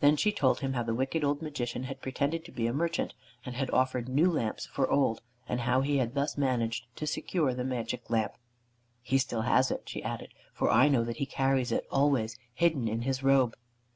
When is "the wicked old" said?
0.82-1.40